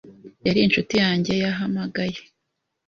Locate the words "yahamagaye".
1.43-2.19